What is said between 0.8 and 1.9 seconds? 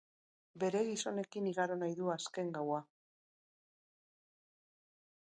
gizonekin igaro